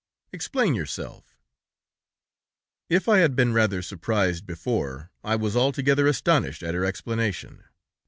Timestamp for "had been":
3.19-3.53